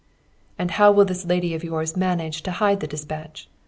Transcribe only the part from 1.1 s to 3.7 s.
lady of yours manage to hide the despatch?